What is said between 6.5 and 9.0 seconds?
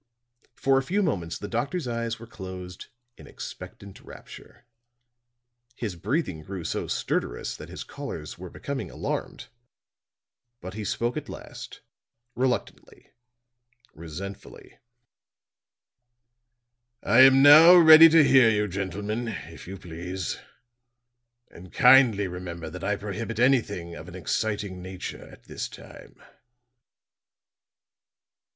so stertorous that his callers were becoming